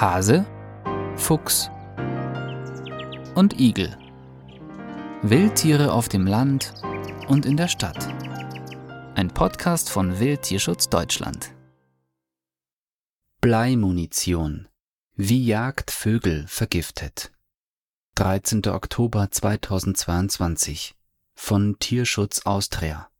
Hase, 0.00 0.46
Fuchs 1.16 1.70
und 3.34 3.58
Igel. 3.58 3.98
Wildtiere 5.22 5.92
auf 5.92 6.08
dem 6.08 6.24
Land 6.24 6.72
und 7.26 7.44
in 7.44 7.56
der 7.56 7.66
Stadt. 7.66 8.06
Ein 9.16 9.26
Podcast 9.34 9.90
von 9.90 10.20
Wildtierschutz 10.20 10.88
Deutschland. 10.88 11.52
Bleimunition. 13.40 14.68
Wie 15.16 15.44
Jagd 15.44 15.90
Vögel 15.90 16.46
vergiftet. 16.46 17.32
13. 18.14 18.68
Oktober 18.68 19.32
2022 19.32 20.94
von 21.34 21.76
Tierschutz 21.80 22.46
Austria. 22.46 23.10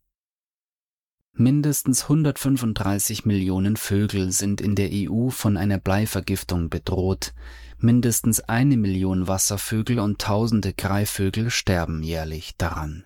Mindestens 1.34 2.02
135 2.02 3.24
Millionen 3.24 3.76
Vögel 3.76 4.32
sind 4.32 4.60
in 4.60 4.74
der 4.74 4.90
EU 4.92 5.28
von 5.28 5.56
einer 5.56 5.78
Bleivergiftung 5.78 6.68
bedroht. 6.68 7.32
Mindestens 7.78 8.40
eine 8.40 8.76
Million 8.76 9.28
Wasservögel 9.28 10.00
und 10.00 10.20
tausende 10.20 10.72
Greifvögel 10.72 11.50
sterben 11.50 12.02
jährlich 12.02 12.56
daran. 12.56 13.04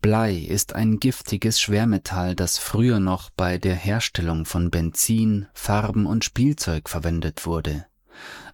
Blei 0.00 0.36
ist 0.36 0.74
ein 0.74 1.00
giftiges 1.00 1.60
Schwermetall, 1.60 2.34
das 2.34 2.58
früher 2.58 3.00
noch 3.00 3.30
bei 3.30 3.58
der 3.58 3.74
Herstellung 3.74 4.44
von 4.44 4.70
Benzin, 4.70 5.46
Farben 5.54 6.06
und 6.06 6.24
Spielzeug 6.24 6.88
verwendet 6.88 7.46
wurde. 7.46 7.86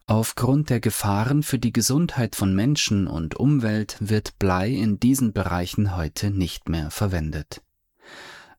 Aufgrund 0.06 0.70
der 0.70 0.80
Gefahren 0.80 1.42
für 1.42 1.58
die 1.58 1.72
Gesundheit 1.72 2.34
von 2.34 2.54
Menschen 2.54 3.06
und 3.06 3.36
Umwelt 3.36 3.96
wird 4.00 4.38
Blei 4.38 4.70
in 4.70 4.98
diesen 4.98 5.32
Bereichen 5.32 5.96
heute 5.96 6.30
nicht 6.30 6.68
mehr 6.68 6.90
verwendet. 6.90 7.62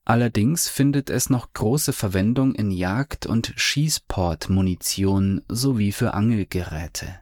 Allerdings 0.03 0.67
findet 0.67 1.09
es 1.09 1.29
noch 1.29 1.53
große 1.53 1.93
Verwendung 1.93 2.55
in 2.55 2.71
Jagd- 2.71 3.27
und 3.27 3.53
Schießportmunition 3.55 5.41
sowie 5.47 5.91
für 5.91 6.13
Angelgeräte. 6.13 7.19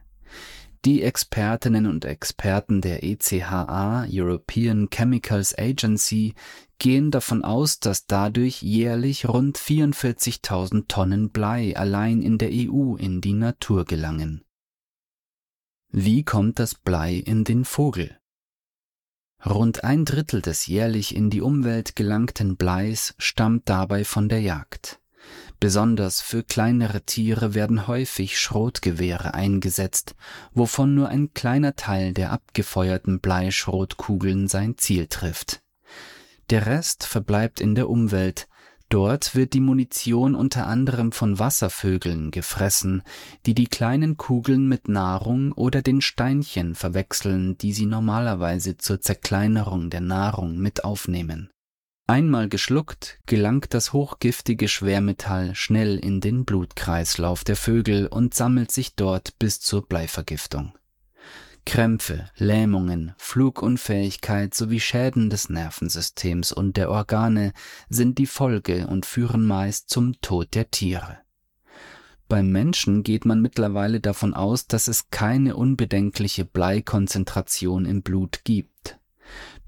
Die 0.86 1.02
Expertinnen 1.02 1.86
und 1.86 2.06
Experten 2.06 2.80
der 2.80 3.04
ECHA 3.04 4.06
European 4.10 4.88
Chemicals 4.88 5.54
Agency 5.58 6.34
gehen 6.78 7.10
davon 7.10 7.44
aus, 7.44 7.80
dass 7.80 8.06
dadurch 8.06 8.62
jährlich 8.62 9.28
rund 9.28 9.58
44.000 9.58 10.88
Tonnen 10.88 11.28
Blei 11.28 11.76
allein 11.76 12.22
in 12.22 12.38
der 12.38 12.48
EU 12.50 12.96
in 12.96 13.20
die 13.20 13.34
Natur 13.34 13.84
gelangen. 13.84 14.42
Wie 15.92 16.24
kommt 16.24 16.58
das 16.58 16.74
Blei 16.74 17.16
in 17.16 17.44
den 17.44 17.66
Vogel? 17.66 18.19
Rund 19.44 19.84
ein 19.84 20.04
Drittel 20.04 20.42
des 20.42 20.66
jährlich 20.66 21.16
in 21.16 21.30
die 21.30 21.40
Umwelt 21.40 21.96
gelangten 21.96 22.56
Bleis 22.56 23.14
stammt 23.18 23.68
dabei 23.68 24.04
von 24.04 24.28
der 24.28 24.40
Jagd. 24.40 25.00
Besonders 25.60 26.20
für 26.20 26.42
kleinere 26.42 27.02
Tiere 27.02 27.54
werden 27.54 27.86
häufig 27.86 28.38
Schrotgewehre 28.38 29.34
eingesetzt, 29.34 30.14
wovon 30.52 30.94
nur 30.94 31.08
ein 31.08 31.32
kleiner 31.34 31.76
Teil 31.76 32.14
der 32.14 32.32
abgefeuerten 32.32 33.20
Bleischrotkugeln 33.20 34.48
sein 34.48 34.78
Ziel 34.78 35.06
trifft. 35.06 35.62
Der 36.50 36.66
Rest 36.66 37.04
verbleibt 37.04 37.60
in 37.60 37.74
der 37.74 37.88
Umwelt, 37.88 38.48
Dort 38.90 39.36
wird 39.36 39.52
die 39.52 39.60
Munition 39.60 40.34
unter 40.34 40.66
anderem 40.66 41.12
von 41.12 41.38
Wasservögeln 41.38 42.32
gefressen, 42.32 43.02
die 43.46 43.54
die 43.54 43.68
kleinen 43.68 44.16
Kugeln 44.16 44.66
mit 44.68 44.88
Nahrung 44.88 45.52
oder 45.52 45.80
den 45.80 46.00
Steinchen 46.00 46.74
verwechseln, 46.74 47.56
die 47.56 47.72
sie 47.72 47.86
normalerweise 47.86 48.78
zur 48.78 49.00
Zerkleinerung 49.00 49.90
der 49.90 50.00
Nahrung 50.00 50.58
mit 50.58 50.82
aufnehmen. 50.82 51.50
Einmal 52.08 52.48
geschluckt, 52.48 53.20
gelangt 53.26 53.72
das 53.74 53.92
hochgiftige 53.92 54.66
Schwermetall 54.66 55.54
schnell 55.54 55.96
in 55.96 56.20
den 56.20 56.44
Blutkreislauf 56.44 57.44
der 57.44 57.54
Vögel 57.54 58.08
und 58.08 58.34
sammelt 58.34 58.72
sich 58.72 58.96
dort 58.96 59.38
bis 59.38 59.60
zur 59.60 59.86
Bleivergiftung. 59.86 60.72
Krämpfe, 61.64 62.30
Lähmungen, 62.36 63.14
Flugunfähigkeit 63.18 64.54
sowie 64.54 64.80
Schäden 64.80 65.30
des 65.30 65.48
Nervensystems 65.48 66.52
und 66.52 66.76
der 66.76 66.90
Organe 66.90 67.52
sind 67.88 68.18
die 68.18 68.26
Folge 68.26 68.86
und 68.86 69.06
führen 69.06 69.46
meist 69.46 69.90
zum 69.90 70.20
Tod 70.20 70.54
der 70.54 70.70
Tiere. 70.70 71.18
Beim 72.28 72.50
Menschen 72.50 73.02
geht 73.02 73.24
man 73.24 73.42
mittlerweile 73.42 74.00
davon 74.00 74.34
aus, 74.34 74.68
dass 74.68 74.86
es 74.86 75.10
keine 75.10 75.56
unbedenkliche 75.56 76.44
Bleikonzentration 76.44 77.86
im 77.86 78.02
Blut 78.02 78.44
gibt. 78.44 78.98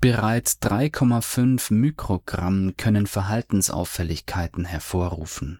Bereits 0.00 0.60
3,5 0.62 1.74
Mikrogramm 1.74 2.74
können 2.76 3.06
Verhaltensauffälligkeiten 3.06 4.64
hervorrufen. 4.64 5.58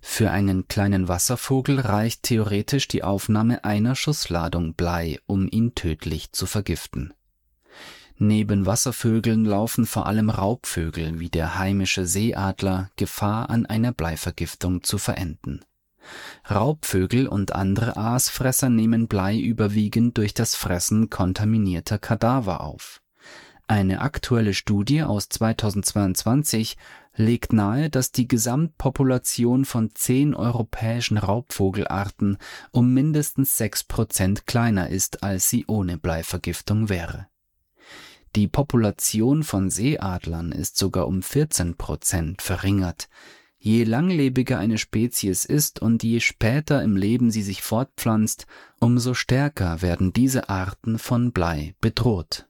Für 0.00 0.30
einen 0.30 0.68
kleinen 0.68 1.08
Wasservogel 1.08 1.80
reicht 1.80 2.22
theoretisch 2.22 2.88
die 2.88 3.02
Aufnahme 3.02 3.64
einer 3.64 3.94
Schussladung 3.94 4.74
Blei, 4.74 5.18
um 5.26 5.48
ihn 5.50 5.74
tödlich 5.74 6.32
zu 6.32 6.46
vergiften. 6.46 7.12
Neben 8.16 8.66
Wasservögeln 8.66 9.44
laufen 9.44 9.86
vor 9.86 10.06
allem 10.06 10.28
Raubvögel 10.28 11.20
wie 11.20 11.30
der 11.30 11.58
heimische 11.58 12.04
Seeadler 12.04 12.90
Gefahr, 12.96 13.48
an 13.48 13.64
einer 13.66 13.92
Bleivergiftung 13.92 14.82
zu 14.82 14.98
verenden. 14.98 15.60
Raubvögel 16.50 17.28
und 17.28 17.54
andere 17.54 17.96
Aasfresser 17.96 18.70
nehmen 18.70 19.06
Blei 19.06 19.38
überwiegend 19.38 20.16
durch 20.16 20.34
das 20.34 20.56
Fressen 20.56 21.10
kontaminierter 21.10 21.98
Kadaver 21.98 22.62
auf. 22.62 23.02
Eine 23.70 24.00
aktuelle 24.00 24.54
Studie 24.54 25.02
aus 25.02 25.28
2022 25.28 26.78
legt 27.14 27.52
nahe, 27.52 27.90
dass 27.90 28.12
die 28.12 28.26
Gesamtpopulation 28.26 29.66
von 29.66 29.90
zehn 29.94 30.34
europäischen 30.34 31.18
Raubvogelarten 31.18 32.38
um 32.70 32.94
mindestens 32.94 33.58
sechs 33.58 33.84
Prozent 33.84 34.46
kleiner 34.46 34.88
ist, 34.88 35.22
als 35.22 35.50
sie 35.50 35.66
ohne 35.66 35.98
Bleivergiftung 35.98 36.88
wäre. 36.88 37.26
Die 38.36 38.48
Population 38.48 39.42
von 39.42 39.68
Seeadlern 39.68 40.52
ist 40.52 40.78
sogar 40.78 41.06
um 41.06 41.22
14 41.22 41.76
Prozent 41.76 42.40
verringert. 42.40 43.10
Je 43.58 43.84
langlebiger 43.84 44.58
eine 44.58 44.78
Spezies 44.78 45.44
ist 45.44 45.82
und 45.82 46.02
je 46.02 46.20
später 46.20 46.82
im 46.82 46.96
Leben 46.96 47.30
sie 47.30 47.42
sich 47.42 47.60
fortpflanzt, 47.60 48.46
umso 48.80 49.12
stärker 49.12 49.82
werden 49.82 50.14
diese 50.14 50.48
Arten 50.48 50.98
von 50.98 51.32
Blei 51.32 51.74
bedroht. 51.82 52.47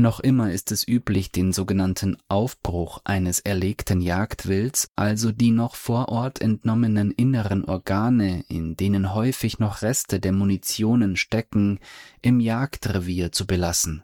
Noch 0.00 0.20
immer 0.20 0.50
ist 0.50 0.72
es 0.72 0.88
üblich, 0.88 1.30
den 1.30 1.52
sogenannten 1.52 2.16
Aufbruch 2.26 3.02
eines 3.04 3.40
erlegten 3.40 4.00
Jagdwilds, 4.00 4.88
also 4.96 5.30
die 5.30 5.50
noch 5.50 5.74
vor 5.74 6.08
Ort 6.08 6.40
entnommenen 6.40 7.10
inneren 7.10 7.66
Organe, 7.66 8.42
in 8.48 8.76
denen 8.76 9.12
häufig 9.12 9.58
noch 9.58 9.82
Reste 9.82 10.18
der 10.18 10.32
Munitionen 10.32 11.16
stecken, 11.16 11.80
im 12.22 12.40
Jagdrevier 12.40 13.30
zu 13.30 13.46
belassen. 13.46 14.02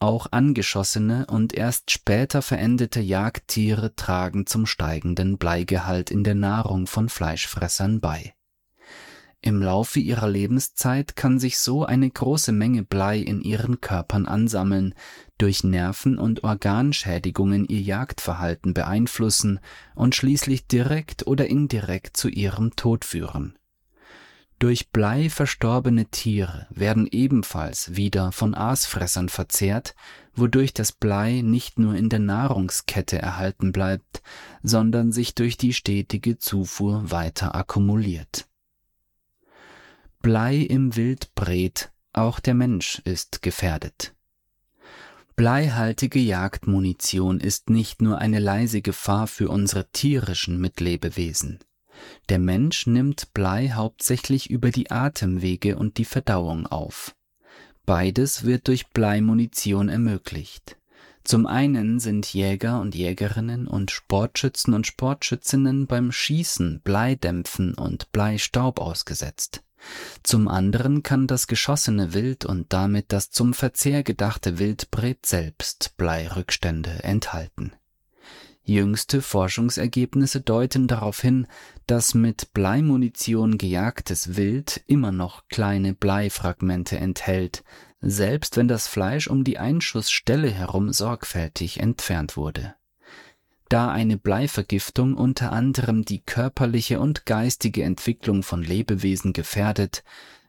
Auch 0.00 0.26
angeschossene 0.32 1.26
und 1.30 1.54
erst 1.54 1.92
später 1.92 2.42
verendete 2.42 2.98
Jagdtiere 2.98 3.94
tragen 3.94 4.44
zum 4.44 4.66
steigenden 4.66 5.38
Bleigehalt 5.38 6.10
in 6.10 6.24
der 6.24 6.34
Nahrung 6.34 6.88
von 6.88 7.08
Fleischfressern 7.08 8.00
bei 8.00 8.34
im 9.42 9.62
Laufe 9.62 10.00
ihrer 10.00 10.28
Lebenszeit 10.28 11.14
kann 11.14 11.38
sich 11.38 11.58
so 11.58 11.84
eine 11.84 12.10
große 12.10 12.50
Menge 12.50 12.82
Blei 12.82 13.18
in 13.18 13.40
ihren 13.40 13.80
Körpern 13.80 14.26
ansammeln, 14.26 14.92
durch 15.38 15.62
Nerven- 15.62 16.18
und 16.18 16.42
Organschädigungen 16.42 17.64
ihr 17.66 17.80
Jagdverhalten 17.80 18.74
beeinflussen 18.74 19.60
und 19.94 20.16
schließlich 20.16 20.66
direkt 20.66 21.26
oder 21.26 21.46
indirekt 21.46 22.16
zu 22.16 22.28
ihrem 22.28 22.74
Tod 22.74 23.04
führen. 23.04 23.56
Durch 24.58 24.88
Blei 24.90 25.28
verstorbene 25.28 26.06
Tiere 26.06 26.66
werden 26.70 27.06
ebenfalls 27.10 27.94
wieder 27.94 28.32
von 28.32 28.54
Aasfressern 28.54 29.28
verzehrt, 29.28 29.94
wodurch 30.34 30.72
das 30.72 30.92
Blei 30.92 31.42
nicht 31.42 31.78
nur 31.78 31.94
in 31.94 32.08
der 32.08 32.20
Nahrungskette 32.20 33.18
erhalten 33.18 33.70
bleibt, 33.70 34.22
sondern 34.62 35.12
sich 35.12 35.34
durch 35.34 35.58
die 35.58 35.74
stetige 35.74 36.38
Zufuhr 36.38 37.10
weiter 37.10 37.54
akkumuliert. 37.54 38.48
Blei 40.26 40.56
im 40.56 40.96
Wild 40.96 41.36
brät, 41.36 41.92
auch 42.12 42.40
der 42.40 42.54
Mensch 42.54 43.00
ist 43.04 43.42
gefährdet. 43.42 44.12
Bleihaltige 45.36 46.18
Jagdmunition 46.18 47.38
ist 47.38 47.70
nicht 47.70 48.02
nur 48.02 48.18
eine 48.18 48.40
leise 48.40 48.82
Gefahr 48.82 49.28
für 49.28 49.48
unsere 49.48 49.88
tierischen 49.92 50.60
Mitlebewesen. 50.60 51.60
Der 52.28 52.40
Mensch 52.40 52.88
nimmt 52.88 53.34
Blei 53.34 53.70
hauptsächlich 53.70 54.50
über 54.50 54.72
die 54.72 54.90
Atemwege 54.90 55.76
und 55.76 55.96
die 55.96 56.04
Verdauung 56.04 56.66
auf. 56.66 57.14
Beides 57.84 58.42
wird 58.42 58.66
durch 58.66 58.88
Bleimunition 58.88 59.88
ermöglicht. 59.88 60.76
Zum 61.22 61.46
einen 61.46 62.00
sind 62.00 62.34
Jäger 62.34 62.80
und 62.80 62.96
Jägerinnen 62.96 63.68
und 63.68 63.92
Sportschützen 63.92 64.74
und 64.74 64.88
Sportschützinnen 64.88 65.86
beim 65.86 66.10
Schießen 66.10 66.80
Bleidämpfen 66.82 67.74
und 67.74 68.10
Bleistaub 68.10 68.80
ausgesetzt. 68.80 69.62
Zum 70.22 70.48
anderen 70.48 71.02
kann 71.02 71.26
das 71.26 71.46
geschossene 71.46 72.14
Wild 72.14 72.44
und 72.44 72.72
damit 72.72 73.12
das 73.12 73.30
zum 73.30 73.54
Verzehr 73.54 74.02
gedachte 74.02 74.58
Wildbret 74.58 75.26
selbst 75.26 75.96
Bleirückstände 75.96 77.02
enthalten. 77.04 77.72
Jüngste 78.68 79.22
Forschungsergebnisse 79.22 80.40
deuten 80.40 80.88
darauf 80.88 81.20
hin, 81.20 81.46
dass 81.86 82.14
mit 82.14 82.52
Bleimunition 82.52 83.58
gejagtes 83.58 84.36
Wild 84.36 84.82
immer 84.88 85.12
noch 85.12 85.46
kleine 85.48 85.94
Bleifragmente 85.94 86.98
enthält, 86.98 87.62
selbst 88.00 88.56
wenn 88.56 88.66
das 88.66 88.88
Fleisch 88.88 89.28
um 89.28 89.44
die 89.44 89.58
Einschussstelle 89.58 90.50
herum 90.50 90.92
sorgfältig 90.92 91.78
entfernt 91.78 92.36
wurde. 92.36 92.74
Da 93.68 93.90
eine 93.90 94.16
Bleivergiftung 94.16 95.14
unter 95.14 95.52
anderem 95.52 96.04
die 96.04 96.20
körperliche 96.20 97.00
und 97.00 97.26
geistige 97.26 97.82
Entwicklung 97.82 98.42
von 98.42 98.62
Lebewesen 98.62 99.32
gefährdet, 99.32 100.04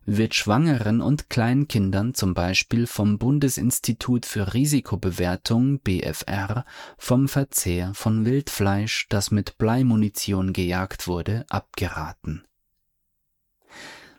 wird 0.05 0.35
Schwangeren 0.35 1.01
und 1.01 1.29
Kleinkindern 1.29 2.13
zum 2.13 2.33
Beispiel 2.33 2.87
vom 2.87 3.17
Bundesinstitut 3.17 4.25
für 4.25 4.53
Risikobewertung 4.53 5.79
BfR 5.79 6.63
vom 6.97 7.27
Verzehr 7.27 7.93
von 7.93 8.23
Wildfleisch, 8.23 9.07
das 9.09 9.31
mit 9.31 9.57
Bleimunition 9.57 10.53
gejagt 10.53 11.07
wurde, 11.07 11.45
abgeraten. 11.49 12.45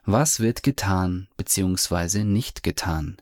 Was 0.04 0.40
wird 0.40 0.62
getan 0.62 1.28
bzw. 1.36 2.24
nicht 2.24 2.62
getan? 2.62 3.16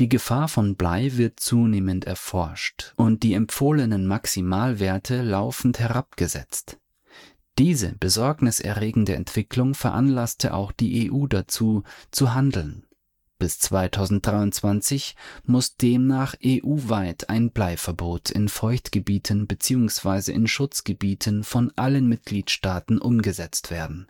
Die 0.00 0.08
Gefahr 0.08 0.48
von 0.48 0.74
Blei 0.74 1.12
wird 1.16 1.38
zunehmend 1.38 2.04
erforscht 2.04 2.92
und 2.96 3.22
die 3.22 3.34
empfohlenen 3.34 4.06
Maximalwerte 4.06 5.22
laufend 5.22 5.78
herabgesetzt. 5.78 6.78
Diese 7.58 7.92
besorgniserregende 7.92 9.14
Entwicklung 9.14 9.74
veranlasste 9.74 10.54
auch 10.54 10.72
die 10.72 11.12
EU 11.12 11.28
dazu, 11.28 11.84
zu 12.10 12.34
handeln. 12.34 12.84
Bis 13.38 13.60
2023 13.60 15.14
muss 15.44 15.76
demnach 15.76 16.34
EU-weit 16.44 17.28
ein 17.30 17.50
Bleiverbot 17.50 18.30
in 18.30 18.48
Feuchtgebieten 18.48 19.46
bzw. 19.46 20.32
in 20.32 20.48
Schutzgebieten 20.48 21.44
von 21.44 21.72
allen 21.76 22.08
Mitgliedstaaten 22.08 22.98
umgesetzt 22.98 23.70
werden. 23.70 24.08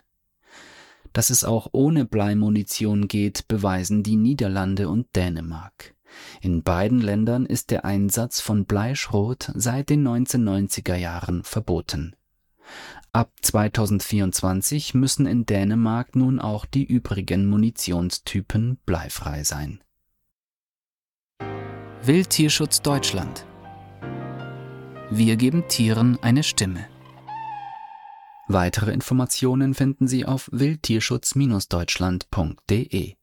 Dass 1.15 1.29
es 1.29 1.45
auch 1.45 1.69
ohne 1.71 2.03
Bleimunition 2.03 3.07
geht, 3.07 3.47
beweisen 3.47 4.03
die 4.03 4.17
Niederlande 4.17 4.89
und 4.89 5.07
Dänemark. 5.15 5.95
In 6.41 6.61
beiden 6.61 6.99
Ländern 6.99 7.45
ist 7.45 7.71
der 7.71 7.85
Einsatz 7.85 8.41
von 8.41 8.65
Bleischrot 8.65 9.49
seit 9.55 9.89
den 9.89 10.05
1990er 10.05 10.97
Jahren 10.97 11.45
verboten. 11.45 12.17
Ab 13.13 13.31
2024 13.41 14.93
müssen 14.93 15.25
in 15.25 15.45
Dänemark 15.45 16.17
nun 16.17 16.41
auch 16.41 16.65
die 16.65 16.83
übrigen 16.83 17.45
Munitionstypen 17.45 18.79
bleifrei 18.85 19.45
sein. 19.45 19.79
Wildtierschutz 22.03 22.81
Deutschland 22.81 23.45
Wir 25.09 25.37
geben 25.37 25.65
Tieren 25.69 26.19
eine 26.21 26.43
Stimme. 26.43 26.89
Weitere 28.47 28.91
Informationen 28.91 29.73
finden 29.73 30.07
Sie 30.07 30.25
auf 30.25 30.49
wildtierschutz-deutschland.de 30.51 33.15